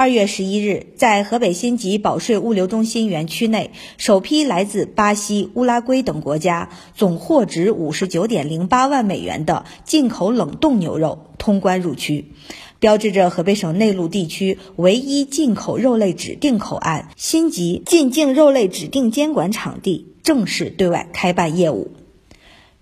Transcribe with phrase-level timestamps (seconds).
[0.00, 12.32] 二月十一日，在河北辛集保税物流中心园区内，首批来自巴西、乌拉圭等国家总货值五十九点零八万美元的进口冷冻牛肉通关入区，
[12.78, 21.90] 标志着河北省内陆地区唯一进口肉类指定口岸——辛集进境肉类指定监管场地正式对外开办业务。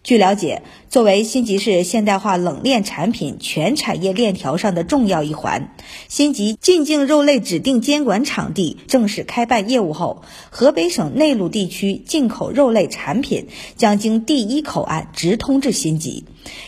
[0.08, 5.74] 据了解，作为辛集市现代化冷链产品全产业链条上的重要一环，
[6.08, 16.24] 辛集进境肉类指定监管场地正式开办业务后，河北省内陆地区进口肉类产品将经第一口岸直通至辛集，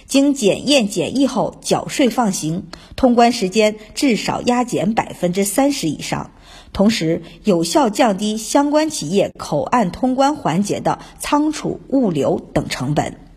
[0.07, 2.65] 经检验检疫后缴税放行，
[2.95, 6.33] 通关时间至少压减百分之三十以上。
[6.75, 13.30] 同时，有效降低相关企业口岸通关环节的仓储、物流等成本。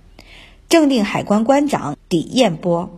[0.74, 2.90] 正定海关关长李彦波：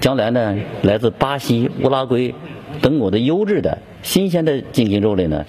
[0.00, 2.34] 将来呢，来自巴西、乌拉圭
[2.82, 5.46] 等国的优质的新鲜的进境肉类呢，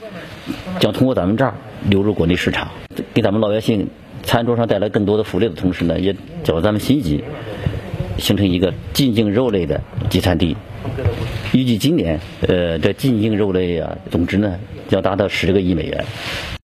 [0.79, 1.55] 将通过咱们这儿
[1.89, 2.69] 流入国内市场，
[3.15, 3.89] 给咱们老百姓
[4.21, 7.23] 餐桌上带来更多的福利的同时呢，也叫咱们新集
[8.19, 10.55] 形成一个进境肉类的集散地。
[11.53, 16.05] 预计今年，呃，这进境肉类啊，总值呢将达到十个亿美元。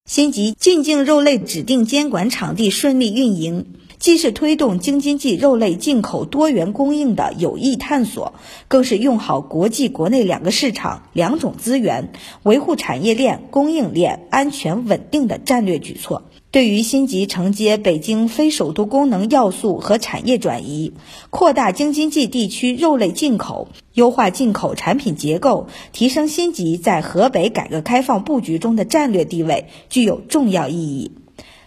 [0.06, 3.66] 新集进境肉类指定监管场地顺利运营。
[4.04, 8.34] 既是推动京津冀肉类进口多元供应的有益探索，
[8.68, 16.24] 更是用好国际国内两个市场两种资源，维护产业链供应链安全稳定的战略举措。
[16.50, 20.92] 对于新集承接北京非首都功能要素和产业转移，
[21.30, 31.12] 扩大京津冀地区肉类进口，优化进口产品结构，提升新集在河北改革开放布局中的战略地位，具有重要意义。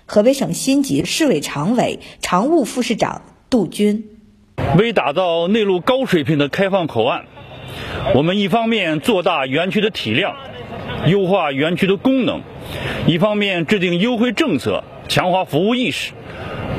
[0.10, 4.06] 河北省辛集市委常委、常务副市长杜军，
[4.78, 7.26] 为打造内陆高水平的开放口岸，
[8.16, 10.34] 我们一方面做大园区的体量，
[11.08, 12.40] 优化园区的功能，
[13.06, 16.14] 一方面制定优惠政策，强化服务意识，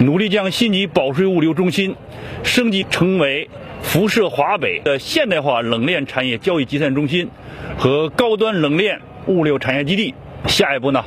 [0.00, 1.96] 努力将辛集保税物流中心
[2.42, 3.50] 升级成为
[3.82, 7.28] 辐射华北的现代化冷链产业交易集散中心
[7.76, 10.14] 和高端冷链物流产业基地。
[10.46, 11.04] 下一步呢？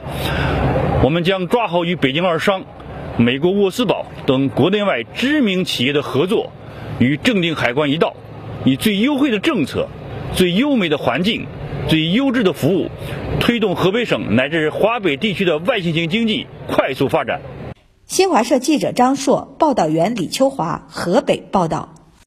[1.04, 2.64] 我们将抓好与北京二商、
[3.18, 6.52] 美国沃斯堡等国内外知名企业的合作，
[7.00, 8.16] 与正定海关一道，
[8.66, 9.88] 以最优惠的政策、
[10.36, 11.48] 最优美的环境、
[11.88, 12.92] 最优质的服务，
[13.40, 17.42] 推动河北省乃至华北地区的外信型经济快速发展。
[18.06, 21.96] 新华社记者张硕，报道员李秋华，河北报道。